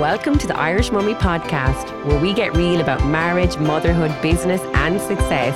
[0.00, 5.00] Welcome to the Irish Mummy Podcast, where we get real about marriage, motherhood, business, and
[5.00, 5.54] success.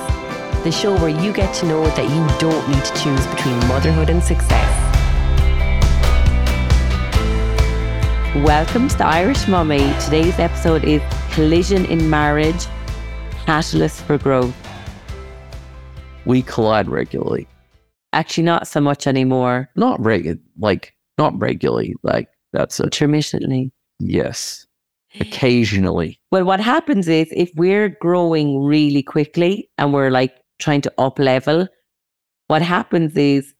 [0.63, 4.09] The show where you get to know that you don't need to choose between motherhood
[4.09, 4.95] and success.
[8.45, 9.93] Welcome to the Irish Mummy.
[10.05, 11.01] Today's episode is
[11.31, 12.65] Collision in Marriage
[13.45, 14.55] Catalyst for Growth.
[16.23, 17.45] We collide regularly.
[18.13, 19.69] Actually, not so much anymore.
[19.75, 21.95] Not regular, like, not regularly.
[22.03, 23.73] Like, that's a Intermittently.
[23.99, 24.65] Yes.
[25.19, 26.19] Occasionally.
[26.31, 31.17] Well, what happens is if we're growing really quickly and we're like trying to up
[31.19, 31.67] level,
[32.47, 33.53] what happens is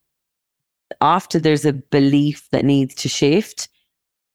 [1.00, 3.68] after there's a belief that needs to shift,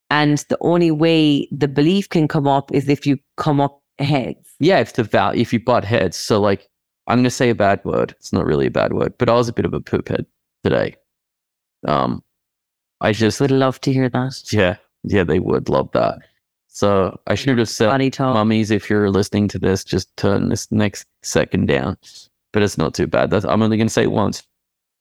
[0.09, 4.35] and the only way the belief can come up is if you come up ahead.
[4.59, 6.15] Yeah, if the val if you butt heads.
[6.17, 6.67] So like
[7.07, 8.11] I'm gonna say a bad word.
[8.19, 10.25] It's not really a bad word, but I was a bit of a poop head
[10.63, 10.95] today.
[11.87, 12.23] Um
[13.01, 14.53] I just Would love to hear that.
[14.53, 14.77] yeah,
[15.07, 16.19] yeah, they would love that.
[16.67, 18.33] So I should have said Funny talk.
[18.33, 21.97] mummies, if you're listening to this, just turn this next second down.
[22.51, 23.29] But it's not too bad.
[23.29, 24.43] That's, I'm only going to say it once.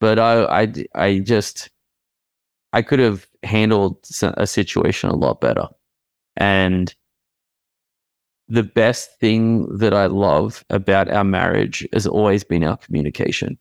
[0.00, 1.70] But I, I, I just,
[2.72, 5.66] I could have handled a situation a lot better.
[6.36, 6.94] And
[8.48, 13.58] the best thing that I love about our marriage has always been our communication.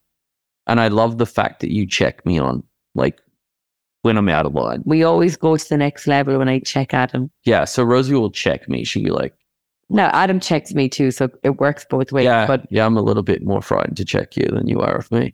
[0.67, 2.63] And I love the fact that you check me on,
[2.95, 3.21] like,
[4.03, 4.83] when I'm out of line.
[4.85, 7.31] We always go to the next level when I check Adam.
[7.45, 7.65] Yeah.
[7.65, 8.83] So Rosie will check me.
[8.83, 9.33] She'll be like,
[9.89, 12.25] No, Adam checks me too, so it works both ways.
[12.25, 14.97] yeah, But yeah, I'm a little bit more frightened to check you than you are
[14.97, 15.33] of me.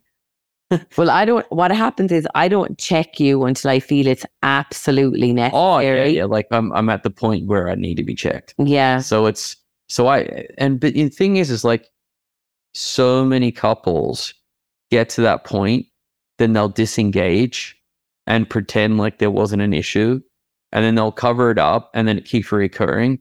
[0.97, 1.51] well, I don't.
[1.51, 5.61] What happens is I don't check you until I feel it's absolutely necessary.
[5.63, 6.25] Oh yeah, yeah.
[6.25, 8.53] Like I'm, I'm at the point where I need to be checked.
[8.59, 8.99] Yeah.
[8.99, 9.55] So it's,
[9.87, 11.89] so I, and but the thing is, is like,
[12.75, 14.31] so many couples
[14.91, 15.87] get to that point,
[16.37, 17.75] then they'll disengage
[18.29, 20.21] and pretend like there wasn't an issue,
[20.71, 23.19] and then they'll cover it up, and then it keeps recurring.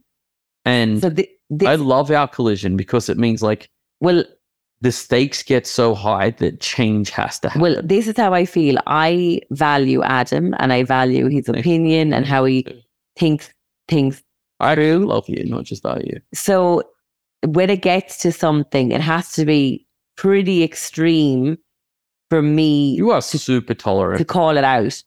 [0.64, 3.68] And So the, this, I love our collision because it means like
[4.00, 4.22] well,
[4.80, 7.62] the stakes get so high that change has to happen.
[7.62, 8.78] well, this is how I feel.
[8.86, 12.64] I value Adam, and I value his opinion and how he
[13.16, 13.50] thinks
[13.88, 14.22] things.
[14.60, 16.12] I do love you, not just value.
[16.14, 16.20] You.
[16.34, 16.82] So
[17.46, 21.56] when it gets to something, it has to be pretty extreme
[22.30, 24.18] for me You are super tolerant.
[24.18, 25.02] to call it out.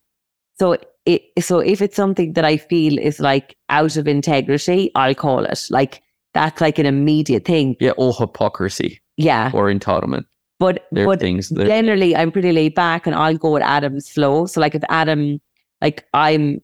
[0.60, 5.16] So it so if it's something that I feel is like out of integrity, I'll
[5.16, 5.68] call it.
[5.70, 6.02] Like
[6.34, 7.76] that's like an immediate thing.
[7.80, 9.52] Yeah, or hypocrisy Yeah.
[9.54, 10.26] or entitlement.
[10.60, 14.10] But There but things that generally I'm pretty laid back and I'll go with Adam's
[14.10, 14.46] flow.
[14.46, 15.40] So like if Adam
[15.82, 16.62] like I'm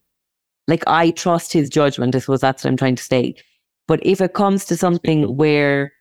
[0.68, 3.36] like I trust his judgment, I suppose that's what I'm trying to say.
[3.88, 5.92] But if it comes to something where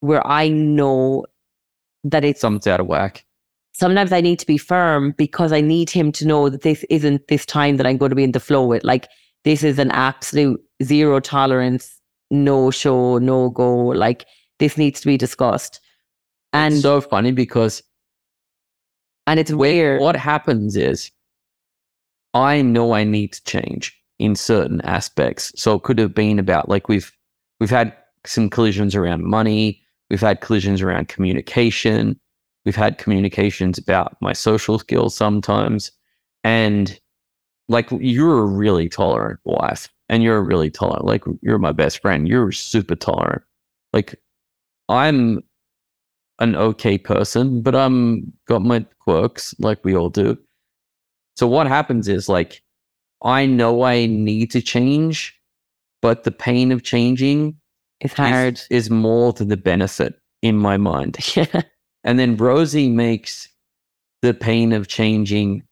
[0.00, 1.24] where I know
[2.04, 3.24] that it's something's out of whack.
[3.80, 7.26] Sometimes I need to be firm because I need him to know that this isn't
[7.28, 8.84] this time that I'm going to be in the flow with.
[8.84, 9.08] Like
[9.44, 11.98] this is an absolute zero tolerance,
[12.30, 13.74] no show, no go.
[13.74, 14.26] Like
[14.58, 15.80] this needs to be discussed.
[16.52, 17.82] And it's so funny because
[19.26, 20.02] and it's weird.
[20.02, 21.10] what happens is
[22.34, 25.52] I know I need to change in certain aspects.
[25.56, 27.10] So it could have been about like we've
[27.60, 29.80] we've had some collisions around money,
[30.10, 32.20] we've had collisions around communication,
[32.64, 35.90] we've had communications about my social skills sometimes.
[36.44, 36.98] And
[37.68, 41.04] like you're a really tolerant wife and you're a really tolerant.
[41.04, 42.26] Like you're my best friend.
[42.28, 43.42] You're super tolerant.
[43.92, 44.20] Like
[44.88, 45.40] I'm
[46.38, 50.36] an okay person, but I'm got my quirks like we all do.
[51.36, 52.62] So what happens is like
[53.22, 55.38] I know I need to change,
[56.00, 57.54] but the pain of changing
[58.00, 58.60] It's is- hard.
[58.70, 61.18] is, more than the benefit in my mind.
[62.04, 63.48] And then Rosie makes
[64.22, 65.62] the pain of changing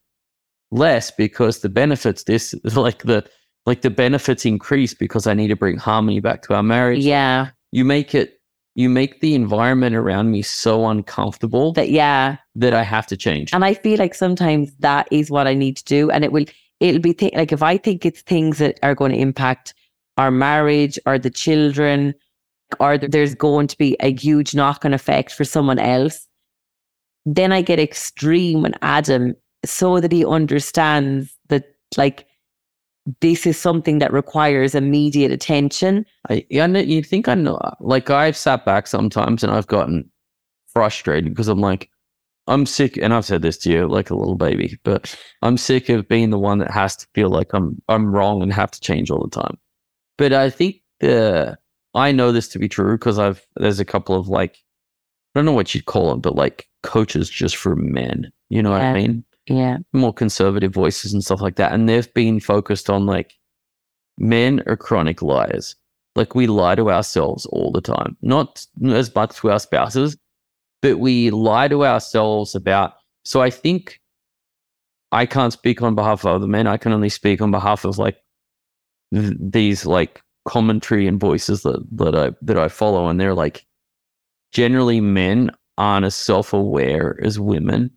[0.71, 3.25] less because the benefits this like the
[3.65, 7.03] like the benefits increase because I need to bring harmony back to our marriage.
[7.03, 7.49] yeah.
[7.71, 8.39] You make it
[8.75, 12.37] you make the environment around me so uncomfortable That yeah.
[12.55, 13.53] that I have to change.
[13.53, 16.09] And I feel like sometimes that is what I need to do.
[16.11, 16.45] And it will
[16.79, 19.73] it'll be th- like if I think it's things that are going to impact
[20.17, 22.13] our marriage or the children,
[22.79, 26.27] or there's going to be a huge knock-on effect for someone else,
[27.25, 29.35] then I get extreme with Adam
[29.65, 32.25] so that he understands that like
[33.21, 36.05] this is something that requires immediate attention.
[36.29, 40.09] I, I know, you think I know, like I've sat back sometimes and I've gotten
[40.67, 41.89] frustrated because I'm like,
[42.47, 45.87] I'm sick, and I've said this to you like a little baby, but I'm sick
[45.89, 48.81] of being the one that has to feel like I'm I'm wrong and have to
[48.81, 49.55] change all the time.
[50.17, 51.59] But I think the
[51.95, 54.57] I know this to be true because I've there's a couple of like
[55.35, 58.31] I don't know what you'd call them, but like coaches just for men.
[58.49, 58.89] You know what Yeah.
[58.89, 59.23] I mean?
[59.47, 59.77] Yeah.
[59.93, 61.71] more conservative voices and stuff like that.
[61.71, 63.33] And they've been focused on like
[64.19, 65.75] men are chronic liars.
[66.15, 70.17] Like we lie to ourselves all the time, not as much to our spouses,
[70.81, 72.93] but we lie to ourselves about.
[73.25, 73.99] So I think
[75.11, 76.67] I can't speak on behalf of other men.
[76.67, 78.17] I can only speak on behalf of like
[79.13, 83.65] th- these like commentary and voices that that I that I follow, and they're like
[84.51, 87.91] generally men aren't as self aware as women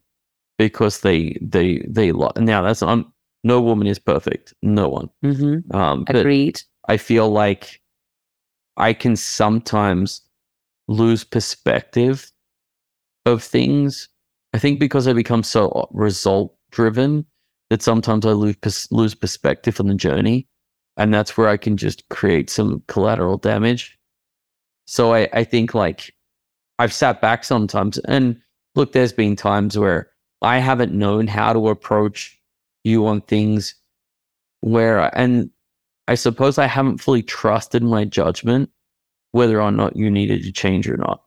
[0.58, 2.30] because they they they lie.
[2.36, 3.10] Now that's I'm,
[3.42, 5.08] no woman is perfect, no one.
[5.24, 5.74] Mm-hmm.
[5.74, 6.60] Um, Agreed.
[6.88, 7.80] I feel like
[8.76, 10.20] I can sometimes
[10.88, 12.30] lose perspective
[13.24, 14.08] of things.
[14.52, 17.24] I think because I become so result driven
[17.70, 20.46] that sometimes I lose lose perspective on the journey,
[20.96, 23.98] and that's where I can just create some collateral damage.
[24.86, 26.14] So I, I think like
[26.78, 28.40] I've sat back sometimes and
[28.74, 30.10] look, there's been times where
[30.42, 32.38] I haven't known how to approach
[32.84, 33.74] you on things
[34.60, 35.50] where and
[36.08, 38.70] I suppose I haven't fully trusted my judgment
[39.30, 41.22] whether or not you needed to change or not.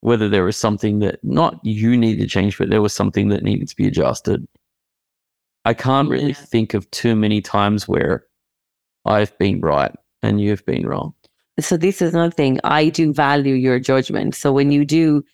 [0.00, 3.42] Whether there was something that not you needed to change, but there was something that
[3.42, 4.46] needed to be adjusted.
[5.64, 6.34] I can't really Yeah.
[6.34, 8.26] think of too many times where
[9.06, 11.14] I've been right and you've been wrong.
[11.58, 12.60] So this is another thing.
[12.64, 14.34] I do value your judgment.
[14.34, 15.24] So when you do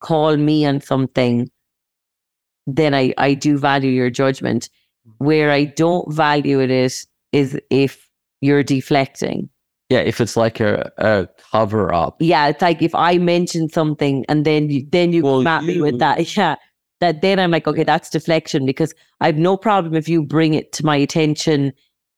[0.00, 1.50] call me on something,
[2.66, 4.68] then I, I do value your judgment.
[5.08, 5.24] Mm-hmm.
[5.24, 8.08] Where I don't value it is, is if
[8.40, 9.48] you're deflecting.
[9.88, 12.16] Yeah, if it's like a, a cover up.
[12.20, 15.64] Yeah, it's like if I mention something and then you then you Well, come at
[15.64, 16.18] me with that.
[16.36, 16.56] Yeah.
[17.00, 20.70] That then I'm like, okay, that's deflection because I've no problem if you bring it
[20.74, 21.72] to my attention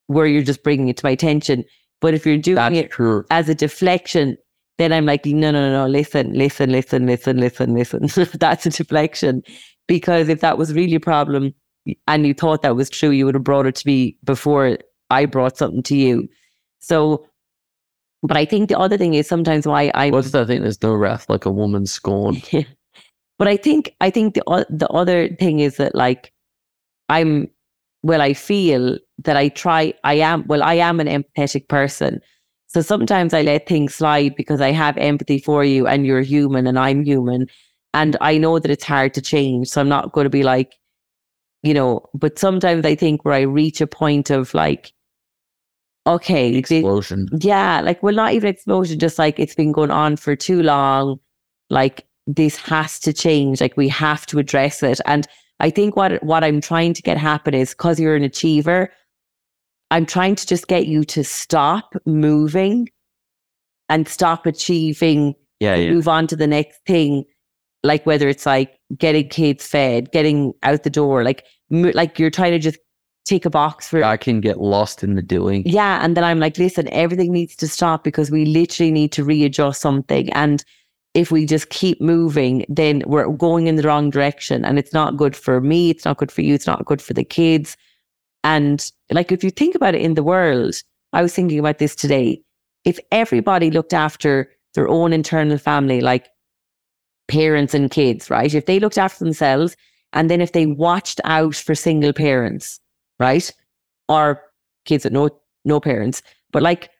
[0.06, 1.64] where you're just bringing it to my attention.
[2.00, 3.24] But if you're doing That's it true.
[3.30, 4.36] as a deflection,
[4.78, 8.28] then I'm like, no, no, no, no, listen, listen, listen, listen, listen, listen.
[8.38, 9.42] That's a deflection.
[9.86, 11.54] Because if that was really a problem
[12.08, 14.78] and you thought that was true, you would have brought it to me before
[15.10, 16.28] I brought something to you.
[16.80, 17.26] So,
[18.22, 20.62] but I think the other thing is sometimes why I, What's that thing?
[20.62, 22.48] There's no wrath like a woman scorned.
[23.38, 26.32] but I think, I think the, the other thing is that like
[27.08, 27.48] I'm,
[28.02, 32.20] well, I feel that I try, I am, well, I am an empathetic person.
[32.66, 36.66] So sometimes I let things slide because I have empathy for you and you're human
[36.66, 37.46] and I'm human.
[37.92, 39.68] And I know that it's hard to change.
[39.68, 40.74] So I'm not going to be like,
[41.62, 44.92] you know, but sometimes I think where I reach a point of like,
[46.06, 47.28] okay, Explosion.
[47.40, 51.18] yeah, like well, not even explosion, just like it's been going on for too long.
[51.70, 53.60] Like this has to change.
[53.60, 55.00] Like we have to address it.
[55.06, 55.26] And
[55.60, 58.90] I think what what I'm trying to get happen is because you're an achiever,
[59.94, 62.88] I'm trying to just get you to stop moving
[63.88, 65.92] and stop achieving Yeah, yeah.
[65.92, 67.24] move on to the next thing
[67.84, 72.30] like whether it's like getting kids fed getting out the door like mo- like you're
[72.30, 72.78] trying to just
[73.24, 75.62] take a box for I can get lost in the doing.
[75.64, 79.22] yeah and then i'm like listen everything needs to stop because we literally need to
[79.24, 80.64] readjust something and
[81.14, 85.16] if we just keep moving then we're going in the wrong direction and it's not
[85.16, 87.76] good for me it's not good for you it's not good for the kids
[88.44, 90.74] and like if you think about it in the world
[91.12, 92.40] i was thinking about this today.
[92.84, 96.28] If everybody looked after their own internal family like
[97.28, 98.52] parents and kids right?
[98.54, 99.76] If they looked after themselves
[100.12, 102.80] and then if they watched out for single parents
[103.18, 103.50] right?
[104.08, 104.42] Or
[104.84, 105.30] kids with no
[105.64, 106.22] no parents.
[106.52, 106.90] But like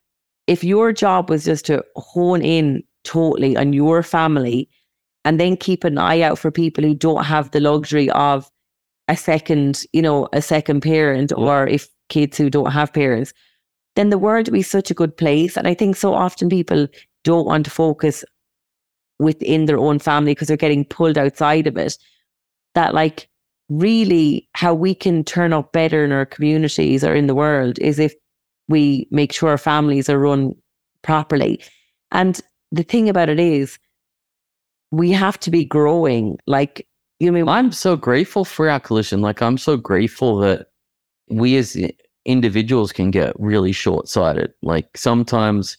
[0.46, 4.69] if your job was just to hone in totally on your family
[5.24, 8.51] and then keep an eye out for people who don't have the luxury of
[9.08, 13.32] a second you know a second parent or if kids who don't have parents
[13.96, 16.87] then the world would be such a good place and i think so often people
[17.23, 18.25] don't want to focus
[19.19, 21.96] within their own family because they're getting pulled outside of it
[22.75, 23.29] that like
[23.69, 27.99] really how we can turn up better in our communities or in the world is
[27.99, 28.15] if
[28.69, 30.55] we make sure our families are run
[31.03, 31.63] properly.
[32.11, 32.41] And
[32.73, 33.79] the thing about it is,
[34.91, 36.39] we have to be growing.
[36.46, 36.87] Like,
[37.21, 39.21] you know, I'm so grateful for our collision.
[39.21, 40.69] Like, I'm so grateful that
[41.29, 41.77] we as
[42.25, 44.53] individuals can get really short sighted.
[44.63, 45.77] Like, sometimes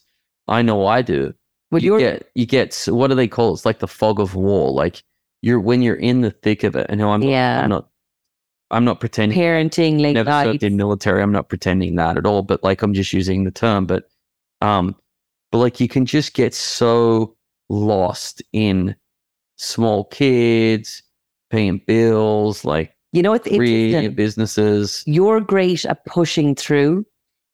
[0.48, 1.34] I know I do.
[1.70, 3.54] well, you get, you get, what do they call it?
[3.54, 4.70] It's like the fog of war.
[4.70, 5.02] Like,
[5.42, 7.62] you're, when you're in the thick of it, and I'm, Yeah.
[7.62, 7.88] I'm not,
[8.70, 9.38] I'm not pretending.
[9.38, 11.22] parenting late never served in military.
[11.22, 13.86] I'm not pretending that at all, but like I'm just using the term.
[13.86, 14.08] But
[14.60, 14.96] um,
[15.52, 17.36] but like you can just get so
[17.68, 18.96] lost in
[19.56, 21.02] small kids
[21.50, 24.14] paying bills, like You know, creating interesting.
[24.14, 25.02] businesses.
[25.06, 27.04] You're great at pushing through,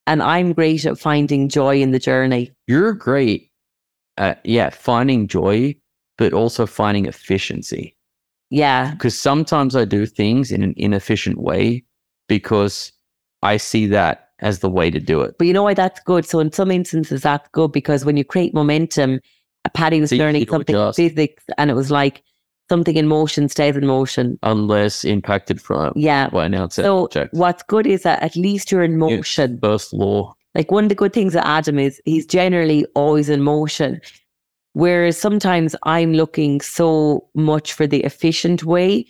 [0.07, 2.53] and I'm great at finding joy in the journey.
[2.67, 3.51] You're great
[4.19, 5.75] at yeah finding joy,
[6.19, 7.97] but also finding efficiency.
[8.51, 8.91] Yeah.
[8.91, 11.85] because sometimes I do things in an inefficient way
[12.29, 12.93] because
[13.43, 15.37] I see that as the way to do it.
[15.39, 16.27] But you know why that's good?
[16.27, 19.21] So in some instances, that's good because when you create momentum,
[19.73, 20.97] Patty was learning something adjust.
[20.97, 22.23] physics, and it was like
[22.73, 24.39] something in motion stays in motion.
[24.43, 26.25] Unless impacted from Yeah.
[26.31, 27.35] by an outside So object.
[27.35, 29.59] what's good is that at least you're in motion.
[29.63, 30.21] First law.
[30.55, 34.01] Like one of the good things that Adam is he's generally always in motion.
[34.75, 39.07] Whereas sometimes I'm looking so much for the efficient way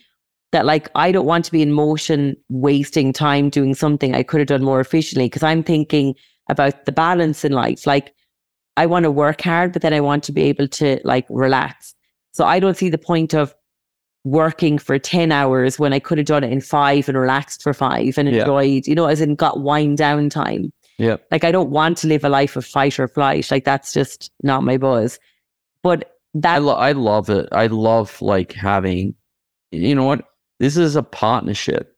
[0.50, 4.40] that like I don't want to be in motion wasting time doing something I could
[4.40, 6.14] have done more efficiently because I'm thinking
[6.50, 7.86] about the balance in life.
[7.86, 8.12] Like
[8.76, 11.94] I want to work hard, but then I want to be able to like relax.
[12.32, 13.54] So I don't see the point of
[14.24, 17.74] working for 10 hours when I could have done it in five and relaxed for
[17.74, 18.40] five and Yeah.
[18.40, 20.72] enjoyed, you know, as in got wind down time.
[20.98, 21.16] Yeah.
[21.30, 23.50] Like I don't want to live a life of fight or flight.
[23.50, 25.18] Like that's just not my buzz.
[25.82, 27.48] But I, that lo- I love it.
[27.52, 29.14] I love like having,
[29.72, 30.24] you know what?
[30.60, 31.96] This is a partnership.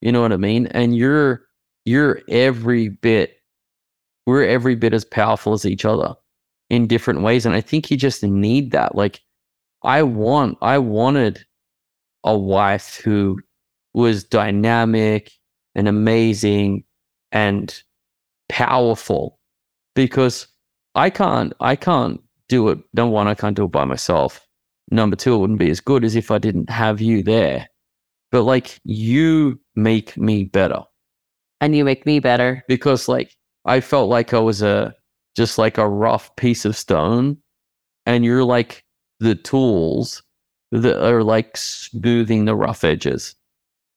[0.00, 0.66] You know what I mean?
[0.68, 1.42] And you're
[1.84, 3.36] you're every bit,
[4.26, 6.14] we're every bit as powerful as each other
[6.70, 7.44] in different ways.
[7.44, 8.94] And I think you just need that.
[8.94, 9.20] Like,
[9.82, 11.44] I want, I wanted
[12.24, 13.40] a wife who
[13.94, 15.32] was dynamic
[15.74, 16.84] and amazing
[17.32, 17.82] and
[18.48, 19.38] powerful
[19.94, 20.46] because
[20.94, 22.78] I can't, I can't do it.
[22.92, 24.46] Number one, I can't do it by myself.
[24.90, 27.68] Number two, it wouldn't be as good as if I didn't have you there.
[28.32, 30.82] But like, you make me better
[31.60, 32.64] and you make me better.
[32.68, 33.34] because like
[33.64, 34.94] I felt like I was a
[35.36, 37.36] just like a rough piece of stone,
[38.06, 38.84] and you're like
[39.20, 40.22] the tools
[40.72, 43.34] that are like smoothing the rough edges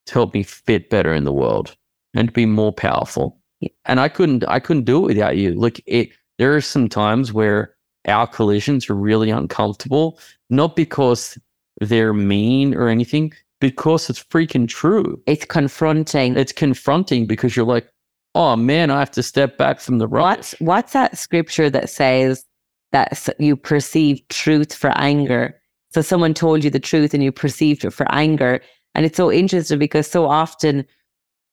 [0.06, 1.76] to help me fit better in the world
[2.14, 3.38] and be more powerful.
[3.60, 3.70] Yeah.
[3.86, 5.54] And I couldn't I couldn't do it without you.
[5.54, 7.74] Look, it there are some times where
[8.06, 10.18] our collisions are really uncomfortable,
[10.50, 11.38] not because
[11.80, 16.36] they're mean or anything, because it's freaking true It's confronting.
[16.36, 17.88] it's confronting because you're like,
[18.34, 20.36] oh man, I have to step back from the rock.
[20.36, 22.44] What's what's that scripture that says
[22.94, 25.60] that you perceive truth for anger?
[25.92, 28.60] So someone told you the truth and you perceived it for anger.
[28.94, 30.86] And it's so interesting because so often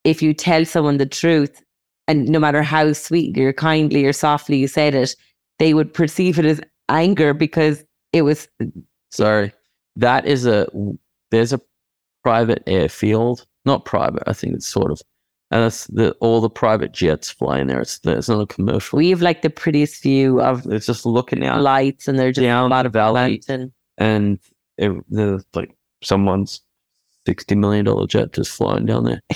[0.04, 1.62] if you tell someone the truth
[2.08, 5.16] and no matter how sweetly or kindly or softly you said it,
[5.60, 7.84] they would perceive it as anger because
[8.14, 8.48] it was
[9.12, 9.52] Sorry,
[9.96, 10.68] that is a
[11.32, 11.62] there's a
[12.24, 14.24] private airfield, not private.
[14.28, 15.02] I think it's sort of,
[15.52, 17.82] and that's the all the private jets flying there.
[17.82, 18.98] It's it's not a commercial.
[18.98, 22.44] we have like the prettiest view of It's just looking out lights and they're just
[22.44, 24.40] down a lot of valley, and and
[24.78, 26.62] it, there's like someone's
[27.26, 29.22] sixty million dollar jet just flying down there.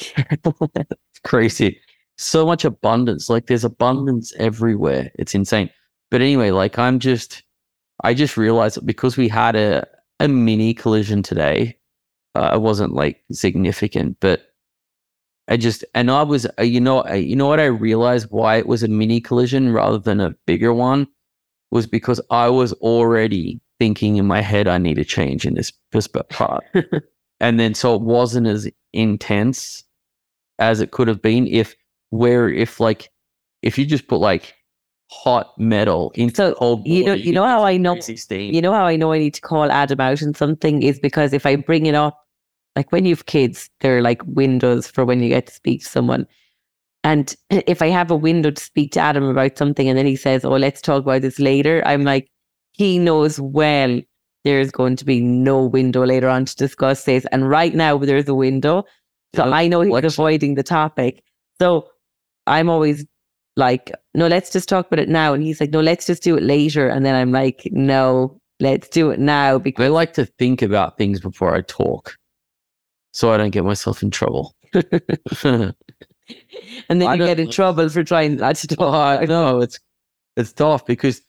[0.75, 1.79] It's crazy.
[2.17, 3.29] So much abundance.
[3.29, 5.11] Like there's abundance everywhere.
[5.15, 5.69] It's insane.
[6.11, 7.43] But anyway, like I'm just,
[8.03, 9.85] I just realized that because we had a,
[10.19, 11.77] a mini collision today,
[12.35, 14.54] uh, it wasn't like significant, but
[15.47, 18.55] I just, and I was, uh, you know, uh, you know what I realized why
[18.57, 21.07] it was a mini collision rather than a bigger one
[21.71, 25.71] was because I was already thinking in my head, I need a change in this
[25.93, 26.63] perspe- part.
[27.39, 29.83] and then so it wasn't as intense
[30.59, 31.75] as it could have been if
[32.09, 33.09] where if like
[33.61, 34.55] if you just put like
[35.11, 37.93] hot metal into So, you know- you know how I know-
[38.53, 41.33] You know how I know I need to call Adam out on something is because
[41.33, 42.24] if I bring it up,
[42.75, 46.27] like when you've kids, they're like windows for when you get to speak to someone.
[47.03, 50.15] And if I have a window to speak to Adam about something and then he
[50.15, 52.29] says, Oh, let's talk about this later, I'm like,
[52.71, 54.01] he knows well
[54.43, 57.25] there's going to be no window later on to discuss this.
[57.31, 58.85] And right now there's a window.
[59.35, 61.23] So I know he's like- avoiding the topic.
[61.59, 61.89] So
[62.47, 63.05] I'm always
[63.55, 65.33] like, no, let's just talk about it now.
[65.33, 66.87] And he's like, no, let's just do it later.
[66.87, 70.97] And then I'm like, no, let's do it now because I like to think about
[70.97, 72.15] things before I talk,
[73.15, 74.53] so I don't get myself in trouble.
[75.43, 75.73] and
[76.89, 78.91] then I you get in trouble for trying not to oh.
[78.91, 79.79] I know it's
[80.35, 81.21] it's tough because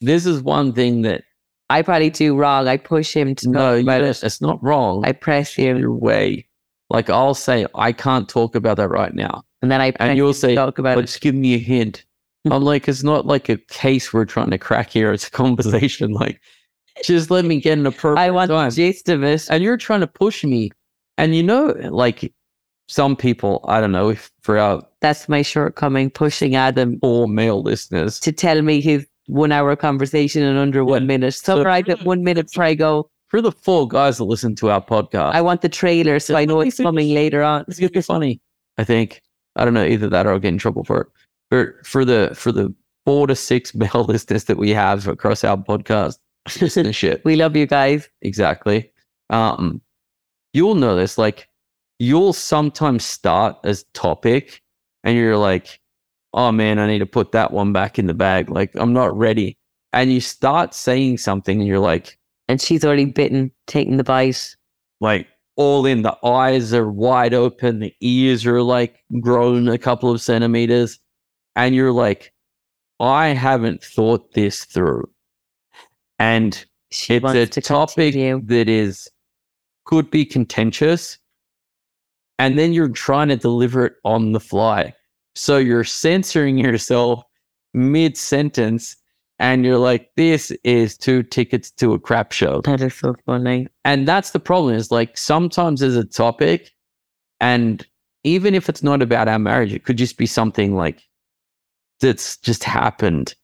[0.00, 1.22] this is one thing that
[1.70, 2.68] I probably do wrong.
[2.68, 4.22] I push him to no, talk you about it.
[4.22, 5.04] it's not wrong.
[5.06, 6.46] I press him your way.
[6.90, 9.42] Like I'll say, I can't talk about that right now.
[9.62, 11.06] and then I And you'll say, talk about but it.
[11.06, 12.04] just give me a hint.
[12.50, 15.12] I'm like, it's not like a case we're trying to crack here.
[15.12, 16.12] It's a conversation.
[16.20, 16.40] Like,
[17.04, 18.70] just let me get an appropriate I want time.
[18.70, 19.46] the gist of it.
[19.50, 20.70] and you're trying to push me.
[21.18, 22.32] And you know, like
[22.88, 27.62] some people, I don't know if for our That's my shortcoming, pushing Adam poor male
[27.62, 31.06] listeners, to tell me his one hour conversation in under one Yeah.
[31.06, 31.34] minute.
[31.34, 33.10] Summarize it one minute before I go.
[33.28, 36.44] for the four guys that listen to our podcast, I want the trailer so I
[36.44, 37.64] know it's coming later on.
[37.66, 38.40] it's gonna be funny.
[38.78, 39.20] I think
[39.56, 41.06] I don't know either that or I'll get in trouble for it.
[41.50, 42.72] But for the for the
[43.04, 46.18] four to six male listeners that we have across our podcast
[46.48, 48.08] listenership, We love you guys.
[48.22, 48.92] exactly.
[49.30, 49.80] Um,
[50.56, 51.18] you'll know this.
[51.18, 51.48] Like,
[51.98, 54.62] you'll sometimes start as topic,
[55.04, 55.80] and you're like,
[56.32, 58.50] oh man, I need to put that one back in the bag.
[58.50, 59.58] Like, I'm not ready.
[59.92, 64.56] And you start saying something and you're like, And she's already bitten, taking the bite.
[65.00, 66.02] like all in.
[66.02, 70.98] The eyes are wide open, the ears are like grown a couple of centimeters,
[71.54, 72.32] and you're like,
[73.00, 75.08] I haven't thought this through.
[76.18, 78.40] And She it's a to topic continue.
[78.46, 79.08] that is
[79.86, 81.18] could be contentious,
[82.38, 84.92] and then you're trying to deliver it on the fly.
[85.34, 87.24] So you're censoring yourself
[87.74, 88.96] mid sentence,
[89.38, 93.68] and you're like, "This is two tickets to a crap show." That is so funny.
[93.84, 96.72] and that's the problem is like sometimes there's a topic
[97.40, 97.86] and
[98.24, 101.02] even if it's not about our marriage it could just be something like
[102.00, 103.34] that's just happened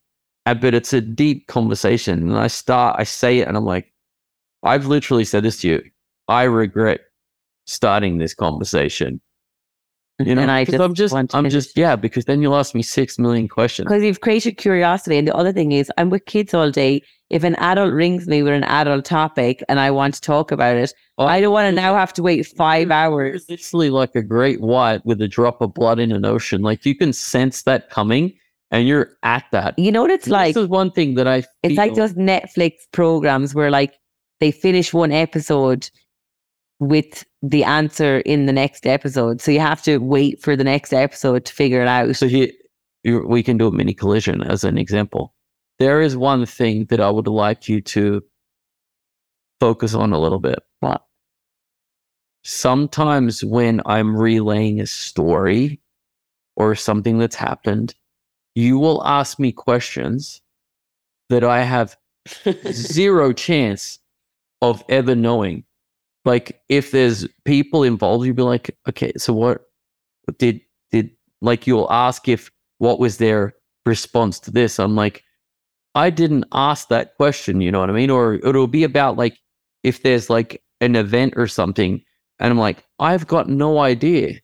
[0.46, 3.92] Uh, but it's a deep conversation and i start i say it and i'm like
[4.64, 5.82] i've literally said this to you
[6.28, 7.00] i regret
[7.66, 9.20] starting this conversation
[10.18, 11.52] you know and I just i'm just i'm finish.
[11.52, 15.16] just yeah because then you'll ask me six million questions because you've created curiosity.
[15.16, 17.02] And the other thing is, I'm with kids all day.
[17.30, 20.76] If an adult rings me with an adult topic and I want to talk about
[20.76, 23.44] it, Oh, I don't want to now have to wait five hours.
[23.48, 26.62] Literally like a great white with a drop of blood in an ocean.
[26.62, 28.32] Like you can sense that coming,
[28.70, 29.78] and you're at that.
[29.78, 30.54] You know what it's like?
[30.54, 31.44] this is one thing that I.
[31.62, 33.94] It's like those Netflix programs where like
[34.40, 35.90] they finish one episode
[36.82, 39.40] with the answer in the next episode.
[39.40, 42.16] So you have to wait for the next episode to figure it out.
[42.16, 42.52] So you-
[43.04, 45.34] we can do a mini collision as an example.
[45.78, 48.22] There is one thing that I would like you to
[49.60, 50.58] focus on a little bit.
[50.80, 51.04] What?
[52.44, 55.80] Sometimes when I'm relaying a story
[56.56, 57.94] or something that's happened,
[58.54, 60.40] you will ask me questions
[61.28, 61.96] that I have
[62.72, 64.00] zero chance
[64.60, 65.64] of ever knowing.
[66.24, 69.62] Like if there's people involved, you'd be like, okay, so what
[70.38, 70.60] did
[70.90, 71.10] did
[71.40, 73.54] like you'll ask if what was their
[73.86, 74.78] response to this?
[74.78, 75.24] I'm like,
[75.94, 78.10] I didn't ask that question, you know what I mean?
[78.10, 79.38] Or it'll be about like
[79.82, 82.02] if there's like an event or something,
[82.38, 84.34] and I'm like, I've got no idea.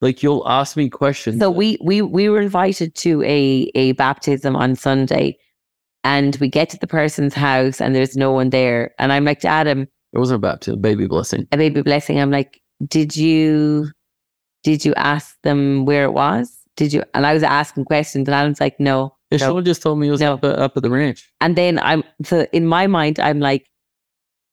[0.00, 1.38] Like you'll ask me questions.
[1.38, 5.36] So we we we were invited to a a baptism on Sunday,
[6.02, 9.44] and we get to the person's house and there's no one there, and I'm like
[9.44, 11.46] Adam, it wasn't about to baby blessing.
[11.52, 12.18] a baby blessing.
[12.20, 13.90] I'm like, did you
[14.62, 16.56] did you ask them where it was?
[16.76, 17.02] Did you?
[17.14, 19.14] And I was asking questions, and Adam's like, no.
[19.30, 19.46] Yeah, no.
[19.46, 20.34] Sean just told me it was No.
[20.34, 21.30] up, up at the ranch.
[21.40, 23.66] And then I'm so in my mind, I'm like,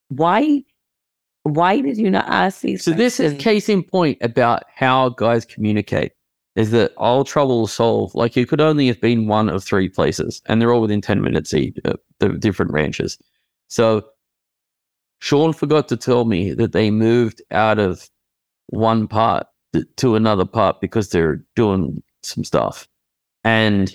[0.10, 0.64] why?
[1.44, 2.84] Why did you not ask these?
[2.84, 3.44] So this is questions?
[3.44, 6.12] case in point about how guys communicate.
[6.58, 8.14] Is that all trouble will solve?
[8.16, 11.22] Like you could only have been one of three places, and they're all within ten
[11.22, 11.78] minutes each.
[11.86, 13.18] Uh, the different ranches.
[13.70, 14.04] So
[15.20, 18.10] Sean forgot to tell me that they moved out of
[18.68, 19.48] one part
[19.98, 22.88] to another part because they're doing some stuff,
[23.44, 23.94] and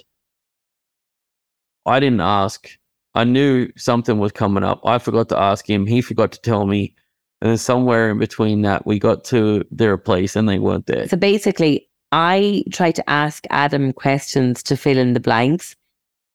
[1.86, 2.68] I didn't ask.
[3.14, 4.80] I knew something was coming up.
[4.84, 5.86] I forgot to ask him.
[5.86, 6.94] He forgot to tell me.
[7.40, 11.08] And then somewhere in between that, we got to their place and they weren't there.
[11.08, 15.74] So basically, I tried to ask Adam questions to fill in the blanks,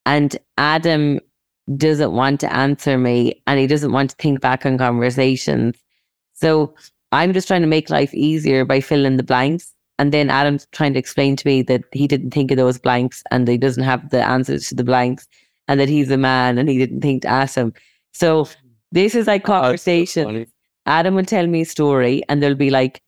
[0.06, 1.20] and Adam
[1.76, 5.76] doesn't want to answer me and he doesn't want to think back on conversations.
[6.34, 6.74] So
[7.12, 9.72] I'm just trying to make life easier by filling the blanks.
[9.98, 13.22] And then Adam's trying to explain to me that he didn't think of those blanks
[13.30, 15.26] and he doesn't have the answers to the blanks
[15.66, 17.72] and that he's a man and he didn't think to ask them.
[18.12, 18.48] So
[18.92, 20.46] this is like Oh, conversation.
[20.86, 23.02] Adam will tell me a story and there'll be like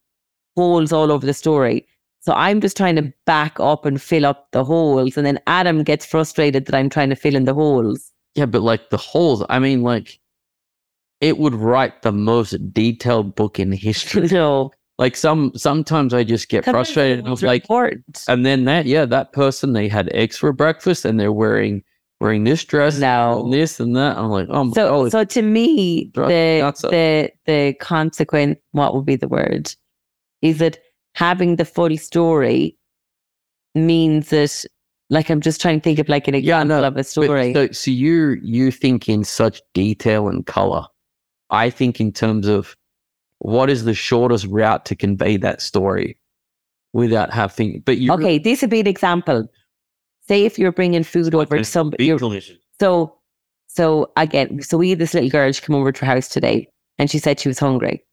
[0.57, 1.87] holes all over the story.
[2.21, 5.17] So I'm just trying to back up and fill up the holes.
[5.17, 8.13] And then Adam gets frustrated that I'm trying to fill in the holes.
[8.35, 10.19] Yeah, but like the holes, I mean, like
[11.21, 14.27] it would write the most detailed book in history.
[14.33, 14.71] no.
[14.99, 17.27] like some sometimes I just get sometimes frustrated.
[17.27, 18.25] holes like, important.
[18.29, 21.83] and then that, yeah, that person they had eggs for breakfast and they're wearing
[22.21, 23.43] wearing this dress, No.
[23.45, 24.17] and this and that.
[24.19, 29.29] I'm like, oh So, so to me, the the the consequent, what would be the
[29.29, 29.75] word,
[30.43, 30.79] is that
[31.15, 32.77] having the full story
[33.75, 34.65] means that,
[35.11, 37.07] like, I'm just trying to think of like an Yeah, example no, of a But
[37.07, 37.53] story.
[37.53, 40.87] So, so you you think in such detail and color.
[41.51, 42.77] I think in terms of
[43.39, 46.19] what is the shortest route to convey that story
[46.93, 47.83] without having.
[47.85, 49.49] But you okay, this would be an example.
[50.29, 52.21] Say if you're bringing food over to somebody, you're,
[52.81, 53.17] So,
[53.67, 55.51] so again, so we had this little girl.
[55.51, 56.69] She came over to our house today,
[56.99, 58.05] and she said she was hungry.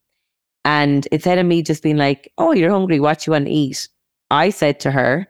[0.65, 2.99] And instead of me just being like, "Oh, you're hungry.
[2.99, 3.87] What you want to eat?"
[4.31, 5.27] I said to her,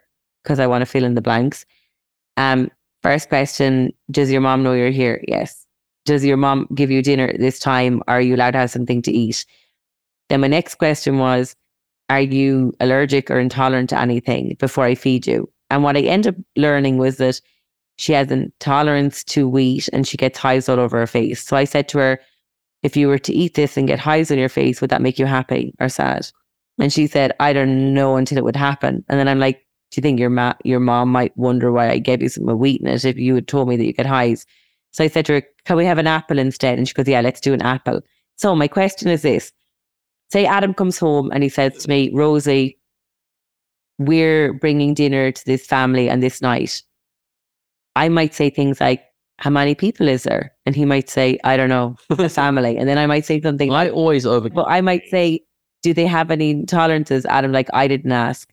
[0.47, 1.65] because I want to fill in the blanks.
[2.38, 2.71] Um,
[3.03, 5.21] first question: Does your mom know you're here?
[5.27, 5.65] Yes.
[6.05, 8.01] Does your mom give you dinner at this time?
[8.07, 9.45] Are you allowed to have something to eat?
[10.29, 11.53] Then my next question was,
[12.10, 15.51] are you allergic or intolerant to anything before I feed you?
[15.69, 17.41] And what I ended up learning was that
[17.97, 21.43] she has intolerance to wheat and she gets hives all over her face.
[21.43, 22.21] So I said to her,
[22.83, 25.19] if you were to eat this and get hives on your face, would that make
[25.19, 26.25] you happy or sad?
[26.79, 29.03] And she said, I don't know until it would happen.
[29.10, 29.66] And then I'm like,
[29.97, 32.88] you think your ma- your mom might wonder why I gave you some wheat in
[32.88, 34.45] it if you had told me that you get highs?
[34.91, 36.77] So I said to her, can we have an apple instead?
[36.77, 38.01] And she goes, yeah, let's do an apple.
[38.36, 39.51] So my question is this.
[40.31, 42.77] Say Adam comes home and he says to me, Rosie,
[43.97, 46.81] we're bringing dinner to this family and this night.
[47.95, 49.03] I might say things like,
[49.39, 50.53] how many people is there?
[50.65, 52.77] And he might say, I don't know, a family.
[52.77, 53.71] And then I might say something.
[53.71, 54.49] I always over.
[54.49, 55.41] But I might say,
[55.83, 57.25] do they have any intolerances?
[57.25, 58.51] Adam, like, I didn't ask.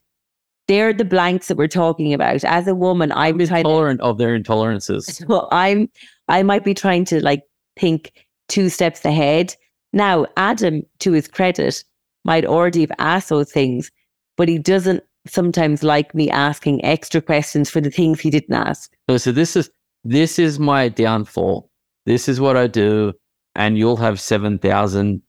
[0.67, 2.43] They're the blanks that we're talking about.
[2.43, 5.25] As a woman, I'm, I'm trying to- of their intolerances.
[5.27, 5.89] well, I'm
[6.27, 7.43] I might be trying to like
[7.77, 9.55] think two steps ahead.
[9.93, 11.83] Now, Adam, to his credit,
[12.23, 13.91] might already have asked those things,
[14.35, 18.91] but he doesn't sometimes like me asking extra questions for the things he didn't ask.
[19.09, 19.69] So, so this is
[20.03, 21.69] this is my downfall.
[22.05, 23.13] This is what I do,
[23.55, 25.21] and you'll have seven thousand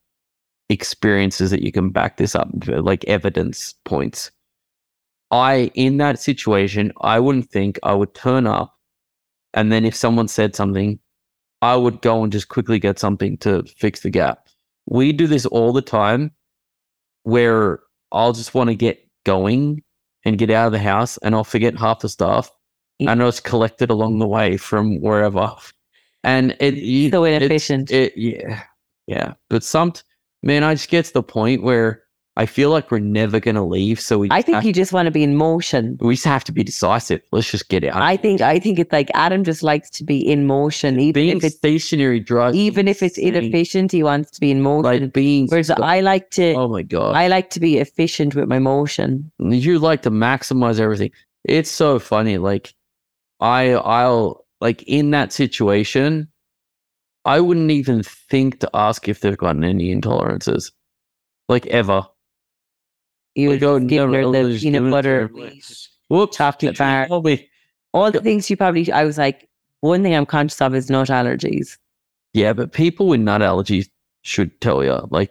[0.68, 4.31] experiences that you can back this up, like evidence points.
[5.31, 8.75] I, in that situation, I wouldn't think I would turn up,
[9.55, 10.99] and then if someone said something,
[11.62, 14.47] I would go and just quickly get something to fix the gap.
[14.87, 16.31] We do this all the time,
[17.25, 17.81] where
[18.12, 19.83] I'll just want to get going
[20.25, 22.51] and get out of the house, and I'll forget half the stuff
[22.99, 23.12] Yeah.
[23.12, 25.53] and it's collected along the way from wherever.
[26.25, 27.91] And it you, So inefficient.
[27.91, 28.62] It, yeah,
[29.07, 29.35] yeah.
[29.49, 29.93] But some
[30.43, 32.03] man, I just get to the point where
[32.38, 33.99] I feel like we're never gonna leave.
[33.99, 35.96] So we I think you just want to be in motion.
[36.01, 37.22] we just have to be decisive.
[37.33, 38.01] Let's just get out.
[38.03, 41.37] I think I think it's like Adam just likes to be in motion, even being
[41.38, 45.03] if it's stationary me even if it's inefficient, he wants to be in motion.
[45.03, 45.46] like being.
[45.49, 48.59] Whereas sto- I like to oh my god, I like to be efficient with my
[48.59, 49.33] motion.
[49.38, 51.12] you like to maximize everything.
[51.44, 52.37] It's so funny.
[52.37, 52.75] Like
[53.40, 56.29] I, I'll like in that situation.
[57.25, 60.70] I wouldn't even think to ask if they've gotten any intolerances,
[61.49, 62.07] like ever.
[63.37, 65.31] You oh, give her the peanut butter.
[66.09, 67.07] Whoops, chocolate you bar.
[67.92, 68.90] all the things you probably.
[68.90, 69.49] I was like,
[69.81, 71.79] one thing I'm conscious of is nut allergies.
[72.33, 73.88] Yeah, but people with nut allergies
[74.22, 74.99] should tell you.
[75.11, 75.31] Like,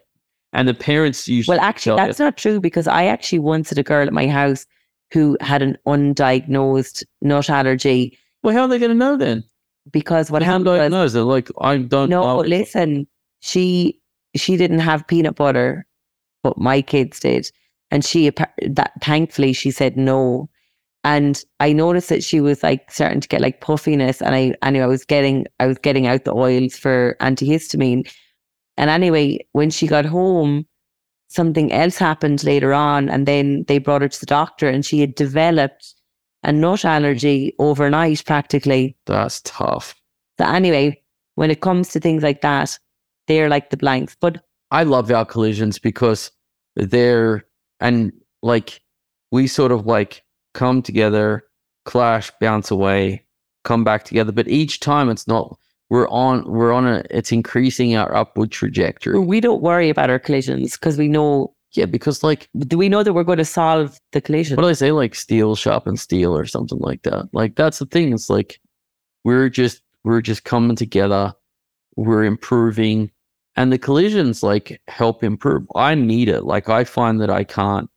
[0.53, 1.57] and the parents usually.
[1.57, 4.65] Well, actually, that's not true because I actually once had a girl at my house
[5.11, 9.43] who had an undiagnosed nut allergy Well, how are they going to know then?
[9.91, 11.07] because what How happened do was know?
[11.07, 13.07] They're like, I don't no, listen,
[13.39, 13.99] she
[14.35, 15.85] she didn't have peanut butter,
[16.43, 17.49] but my kids did,
[17.91, 20.49] and she that thankfully she said no,
[21.03, 24.81] and I noticed that she was like starting to get like puffiness, and I knew
[24.83, 28.11] I was getting I was getting out the oils for antihistamine,
[28.77, 30.65] and anyway when she got home,
[31.27, 34.99] something else happened later on, and then they brought her to the doctor, and she
[34.99, 35.93] had developed
[36.43, 38.95] a nut allergy overnight practically.
[39.05, 39.95] That's tough.
[40.39, 41.01] So anyway,
[41.35, 42.77] when it comes to things like that,
[43.27, 44.15] they're like the blanks.
[44.19, 46.31] But I love our collisions because
[46.75, 47.45] they're
[47.79, 48.11] and
[48.41, 48.81] like
[49.31, 51.43] we sort of like come together,
[51.85, 53.25] clash, bounce away,
[53.63, 54.31] come back together.
[54.31, 55.57] But each time it's not
[55.89, 59.19] we're on we're on a it's increasing our upward trajectory.
[59.19, 63.03] we don't worry about our collisions because we know Yeah, because like do we know
[63.03, 64.55] that we're going to solve the collision?
[64.55, 64.91] what do I say?
[64.91, 67.29] Like steel shop and steel or something like that.
[67.33, 68.13] Like that's the thing.
[68.13, 68.59] It's like
[69.23, 71.33] we're just we're just coming together,
[71.95, 73.11] we're improving,
[73.55, 75.65] and the collisions like help improve.
[75.75, 76.43] I need it.
[76.43, 77.89] Like I find that I can't.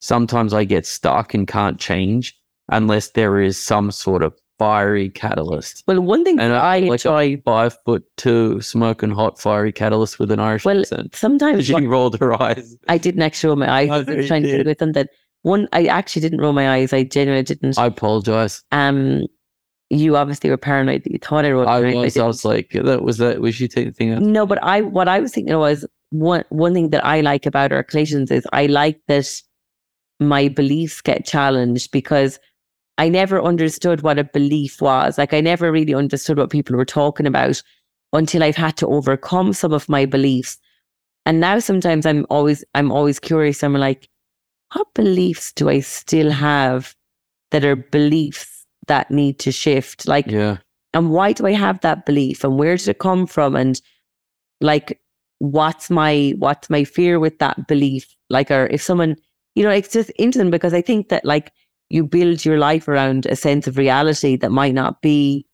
[0.00, 2.34] Sometimes I get stuck and can't change
[2.70, 5.84] unless there is some sort of fiery catalyst.
[5.86, 9.72] well, one thing And I I like enjoy, a five foot two smoking hot fiery
[9.72, 11.14] catalyst with an Irish Well, accent.
[11.14, 12.76] sometimes She rolled her eyes.
[12.88, 13.90] I didn't actually roll my eyes.
[13.92, 14.64] I was you trying to did.
[14.64, 15.10] do with them that
[15.42, 15.68] one.
[15.72, 16.92] I actually didn't roll my eyes.
[16.92, 17.78] I genuinely didn't.
[17.78, 18.62] I apologize.
[18.72, 19.26] um,
[19.90, 21.04] you obviously were paranoid.
[21.04, 21.68] that You thought I rolled.
[21.68, 21.84] I was.
[21.84, 22.26] I didn't.
[22.26, 23.40] was like, that was that.
[23.40, 24.10] Was she thinking?
[24.10, 24.20] that?
[24.20, 27.72] No, but I what I was thinking was one one thing that I like about
[27.72, 29.42] our collisions is I like that
[30.20, 32.38] my beliefs get challenged because
[32.98, 35.16] I never understood what a belief was.
[35.16, 37.62] Like I never really understood what people were talking about
[38.12, 40.58] until I've had to overcome some of my beliefs.
[41.24, 43.62] And now sometimes I'm always I'm always curious.
[43.62, 44.08] I'm like,
[44.74, 46.94] what beliefs do I still have
[47.52, 48.57] that are beliefs
[48.88, 50.06] that need to shift?
[50.08, 50.58] Like Yeah.
[50.94, 53.80] and why do I have that belief and where did it come from and
[54.60, 55.00] like
[55.38, 59.14] what's my what's my fear with that belief like or if someone
[59.54, 61.52] you know it's just interesting because I think that like
[61.90, 65.46] you build your life around a sense of reality that might not be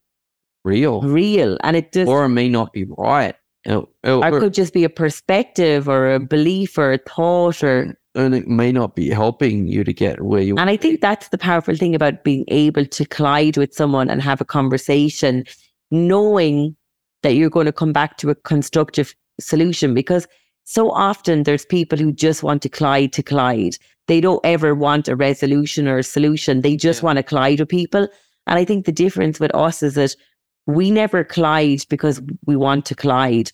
[0.65, 1.03] Real.
[1.03, 3.35] real and it just Or it may not be right.
[3.69, 6.93] Oh, oh, it- it- or or- could just be a perspective or a belief or
[6.93, 7.97] a thought or mm.
[8.15, 11.29] And it may not be helping you to get where you And I think that's
[11.29, 15.45] the powerful thing about being able to collide with someone and have a conversation,
[15.91, 16.77] knowing
[17.23, 19.95] that you're going to come back to a constructive solution.
[19.95, 20.27] Because
[20.65, 23.77] so often there's people who just want to collide to collide.
[24.07, 26.61] They don't ever want a resolution or a solution.
[26.61, 27.07] They just Yeah.
[27.07, 28.09] want to collide with people.
[28.47, 30.15] And I think the difference with us is that
[30.67, 33.51] we never collide because we want to collide.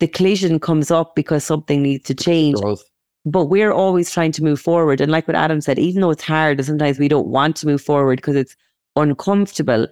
[0.00, 2.82] The collision comes up because something needs to change growth.
[3.24, 5.00] But we're always trying to move forward.
[5.00, 7.66] And like what Adam said, even though it's hard and sometimes we don't want to
[7.66, 8.56] move forward because it's
[8.96, 9.86] uncomfortable,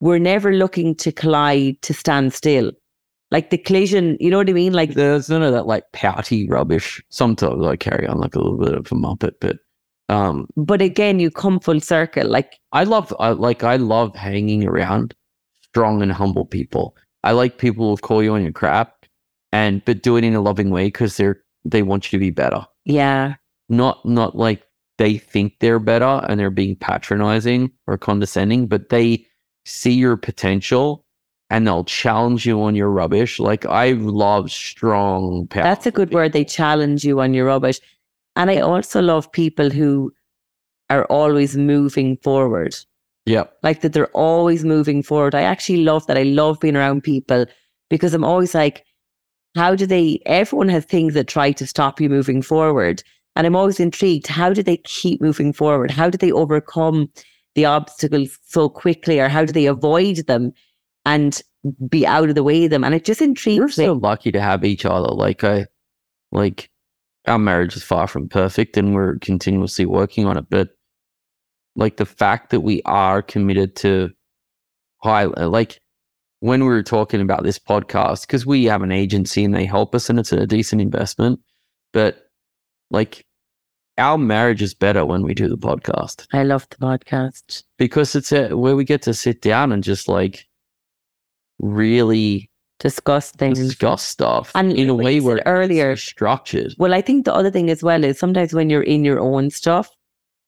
[0.00, 2.72] we're never looking to collide to stand still.
[3.30, 4.72] Like the collision, you know what I mean?
[4.72, 7.02] Like, There's none of that like pouty rubbish.
[7.10, 9.58] Sometimes I carry on like a little bit of a muppet, but
[10.08, 12.26] um, but again, you come full circle.
[12.26, 15.14] Like, I love I, like I love hanging around
[15.62, 16.96] strong and humble people.
[17.22, 19.06] I like people who call you on your crap,
[19.52, 22.30] and but do it in a loving way because they're they want you to be
[22.30, 22.66] better.
[22.84, 23.34] yeah,
[23.68, 24.62] Not not like
[24.98, 29.24] they think they're better and they're being patronizing or condescending, but they
[29.64, 31.04] see your potential
[31.48, 33.38] and they'll challenge you on your rubbish.
[33.38, 35.46] Like I love strong.
[35.50, 36.32] that's a good word.
[36.32, 37.80] They challenge you on your rubbish.
[38.36, 40.12] And I also love people who
[40.90, 42.74] are always moving forward.
[43.26, 43.44] Yeah.
[43.62, 45.34] like that they're always moving forward.
[45.34, 46.16] I actually love that.
[46.18, 47.46] I love being around people
[47.90, 48.84] because I'm always like,
[49.54, 53.02] how do they, everyone has things that try to stop you moving forward.
[53.36, 55.90] And I'm always intrigued, how do they keep moving forward?
[55.90, 57.10] How do they overcome
[57.54, 60.52] the obstacles so quickly or how do they avoid them
[61.04, 61.42] and
[61.88, 62.84] be out of the way of them?
[62.84, 63.86] And it just intrigues We're me.
[63.86, 65.08] so lucky to have each other.
[65.08, 65.66] Like I,
[66.32, 66.70] like
[67.26, 70.46] our marriage is far from perfect, and we're continuously working on it.
[70.48, 70.70] But
[71.76, 74.10] like the fact that we are committed to
[75.02, 75.80] high, like
[76.40, 79.94] when we were talking about this podcast, because we have an agency and they help
[79.94, 81.38] us, and it's a decent investment.
[81.92, 82.26] But
[82.90, 83.24] like
[83.98, 87.62] our marriage is better when we do the podcast I love the podcast.
[87.76, 90.46] because it's a, where we get to sit down and just like
[91.58, 93.58] really Discuss things.
[93.58, 96.72] discuss stuff And in a way where it's earlier- structured.
[96.78, 99.50] Well, I think the other thing as well is sometimes when you're in your own
[99.50, 99.90] stuff,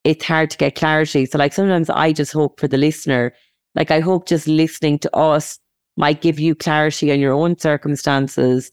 [0.05, 1.27] it's hard to get clarity.
[1.27, 3.35] So, like, sometimes I just hope for the listener,
[3.75, 5.59] like, I hope just listening to us
[5.97, 8.71] might give you clarity on your own circumstances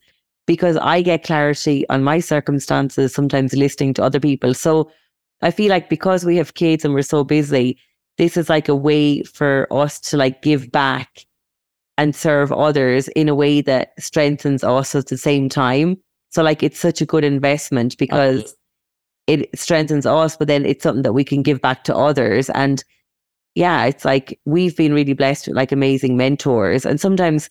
[0.48, 4.54] because I get clarity on my circumstances sometimes listening to other people.
[4.54, 4.92] So,
[5.42, 7.80] I feel like because we have kids and we're so busy,
[8.18, 11.26] this is like a way for us to like give back
[11.98, 15.98] and serve others in a way that strengthens us at the same time.
[16.30, 18.56] So like it's such a good investment because
[19.28, 22.50] it strengthens us, but then it's something that we can give back to others.
[22.52, 22.84] And
[23.60, 26.86] yeah, it's like we've been really blessed with like amazing mentors.
[26.86, 27.50] And sometimes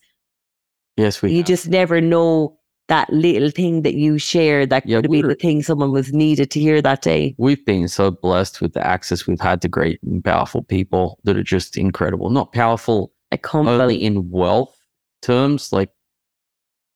[0.97, 1.31] Yes, we.
[1.31, 1.47] you have.
[1.47, 2.57] just never know
[2.89, 6.51] that little thing that you share that Yeah, could be the thing someone was needed
[6.53, 7.35] to hear that day.
[7.37, 11.37] We've been so blessed with the access we've had to great and powerful people that
[11.37, 12.31] are just incredible.
[12.31, 13.13] Not powerful
[13.55, 14.75] only in wealth
[15.21, 15.91] terms, like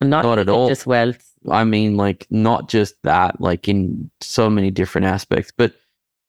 [0.00, 0.68] not, not at all.
[0.68, 1.28] just wealth.
[1.50, 5.52] I mean, like not just that, like in so many different aspects.
[5.54, 5.74] But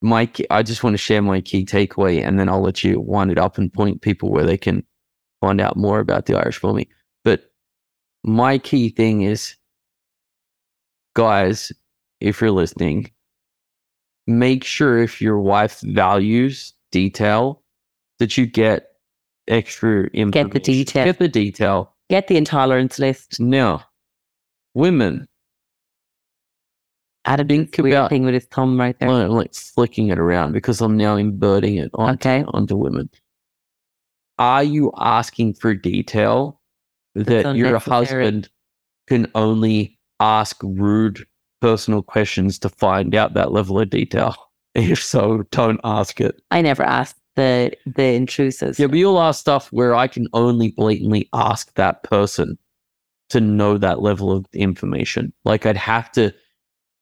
[0.03, 2.99] my, key- I just want to share my key takeaway, and then I'll let you
[2.99, 4.83] wind it up and point people where they can
[5.41, 6.89] find out more about the Irish Mummy.
[7.23, 7.51] But
[8.23, 9.55] my key thing is,
[11.15, 11.71] guys,
[12.19, 13.11] if you're listening,
[14.27, 17.63] make sure if your wife values detail,
[18.19, 18.89] that you get
[19.47, 20.49] extra information.
[20.49, 21.05] Get the detail.
[21.05, 21.95] Get the detail.
[22.09, 23.39] Get the intolerance list.
[23.39, 23.81] No.
[24.73, 25.27] women,
[27.25, 29.09] Adam Think did this weird about- thing with his thumb right there.
[29.09, 32.43] I'm like flicking it around because I'm now inverting it onto, Okay.
[32.53, 33.09] onto women.
[34.39, 36.59] Are you asking for detail
[37.15, 38.49] that your husband
[39.07, 41.25] can only ask rude
[41.61, 44.35] personal questions to find out that level of detail?
[44.75, 46.41] If so, don't ask it.
[46.49, 48.79] I never asked the the intrusives.
[48.79, 52.57] Yeah, but you'll ask stuff where I can only blatantly ask that person
[53.29, 55.31] to know that level of information.
[55.45, 56.33] Like I'd have to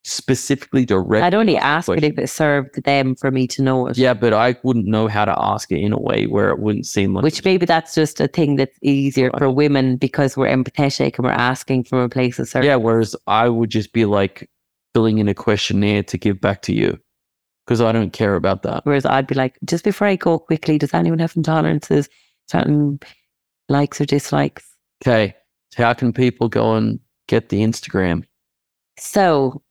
[0.04, 1.24] specifically direct.
[1.24, 3.98] I'd only ask it if it served them for me to know it.
[3.98, 6.88] Yeah, but I wouldn't know how to ask it in a way where it wouldn't
[6.88, 11.18] seem like Which maybe that's just a thing that's easier for women because we're empathetic
[11.18, 12.66] and we're asking from a place of service.
[12.66, 12.76] yeah.
[12.76, 14.50] Whereas I would just be like
[14.94, 17.00] filling in a questionnaire to give back to you
[17.66, 18.86] because I don't care about that.
[18.86, 22.10] Whereas I'd be like, just before I go quickly, does anyone have intolerances?
[22.48, 23.00] Certain
[23.70, 24.66] likes or dislikes?
[25.04, 25.36] Okay,
[25.78, 28.24] how can people go and get the Instagram?
[28.98, 29.62] So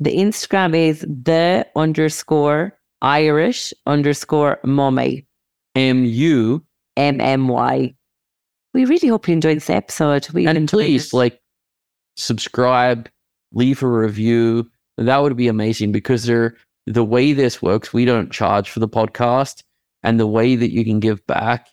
[0.00, 5.26] the Instagram is the underscore Irish underscore mummy.
[5.74, 6.64] M U
[6.96, 7.94] M M Y.
[8.74, 10.28] We really hope you enjoyed this episode.
[10.30, 11.16] We and please it.
[11.16, 11.40] like
[12.16, 13.08] subscribe,
[13.52, 18.30] leave a review, that would be amazing because they're the way this works, we don't
[18.30, 19.62] charge for the podcast,
[20.02, 21.68] and the way that you can give back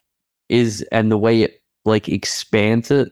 [0.50, 3.12] is, and the way it like expands it,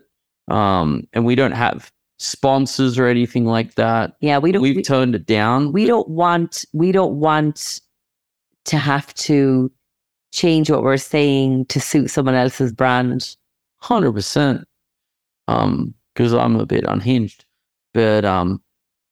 [0.50, 4.16] um, and we don't have sponsors or anything like that.
[4.22, 4.62] Yeah, we don't.
[4.62, 5.72] We've we, turned it down.
[5.72, 6.66] we don't want.
[6.74, 7.82] We don't want
[8.66, 9.72] to have to
[10.34, 13.36] change what we're saying to suit someone else's brand.
[13.78, 14.68] hundred percent.
[15.48, 17.46] Um, because I'm a bit unhinged,
[17.94, 18.62] but um,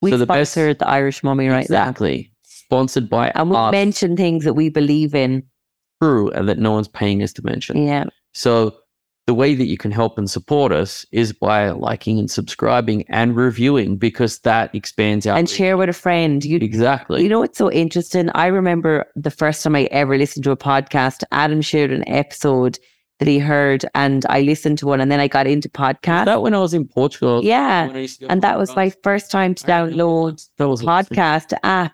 [0.02, 3.56] We So the best- sponsored the Irish Mummy right now, exactly sponsored by and we
[3.58, 5.44] us, mention things that we believe in.
[6.02, 7.86] true, and that no one's paying us to mention.
[7.86, 8.74] Yeah, So
[9.26, 13.36] the way that you can help and support us is by liking and subscribing and
[13.36, 15.58] reviewing because that expands our and reach.
[15.58, 16.44] share with a friend.
[16.44, 17.24] You exactly.
[17.24, 18.30] You know what's so interesting?
[18.36, 22.80] I remember the first time I ever listened to a podcast, Adam shared an episode
[23.20, 26.26] that he heard and I listened to one and then I got into podcasts.
[26.26, 27.42] that when I was in Portugal.
[27.44, 27.88] yeah.
[27.88, 30.82] when I used to go And that was my first time to download that was
[30.82, 31.94] podcast app.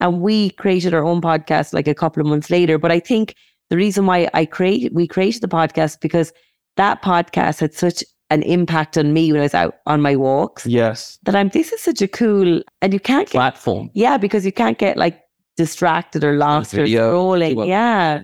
[0.00, 2.76] And we created our own podcast like a couple of months later.
[2.76, 3.34] But I think
[3.70, 6.32] the reason why I create we created the podcast because
[6.76, 10.66] that podcast had such an impact on me when I was out on my walks
[10.66, 13.90] Yes, that I'm this is such a cool and you can't get platform.
[13.94, 15.20] yeah, because you can't get like
[15.56, 17.66] distracted or lost or scrolling.
[17.66, 18.22] Yeah.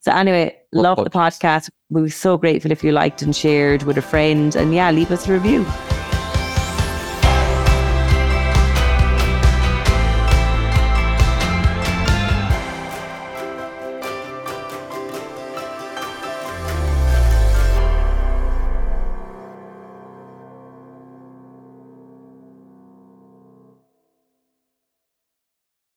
[0.00, 1.40] So anyway, love the podcast?
[1.40, 1.68] podcast.
[1.90, 4.54] We were so grateful if you liked and shared with a friend.
[4.54, 5.66] And yeah, leave us a review.